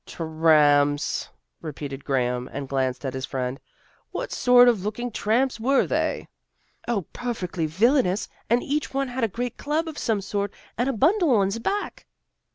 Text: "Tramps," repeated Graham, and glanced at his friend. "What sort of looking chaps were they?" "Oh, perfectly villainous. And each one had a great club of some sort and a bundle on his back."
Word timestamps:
"Tramps," 0.07 1.29
repeated 1.61 2.03
Graham, 2.03 2.49
and 2.51 2.67
glanced 2.67 3.05
at 3.05 3.13
his 3.13 3.27
friend. 3.27 3.59
"What 4.09 4.31
sort 4.31 4.67
of 4.67 4.83
looking 4.83 5.11
chaps 5.11 5.59
were 5.59 5.85
they?" 5.85 6.27
"Oh, 6.87 7.03
perfectly 7.13 7.67
villainous. 7.67 8.27
And 8.49 8.63
each 8.63 8.95
one 8.95 9.09
had 9.09 9.23
a 9.23 9.27
great 9.27 9.57
club 9.57 9.87
of 9.87 9.99
some 9.99 10.21
sort 10.21 10.51
and 10.75 10.89
a 10.89 10.93
bundle 10.93 11.29
on 11.35 11.45
his 11.49 11.59
back." 11.59 12.07